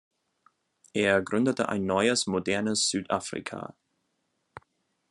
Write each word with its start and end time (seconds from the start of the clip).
Er 0.93 1.21
gründete 1.21 1.69
ein 1.69 1.85
neues, 1.85 2.25
modernes 2.25 2.89
Südafrika. 2.89 3.75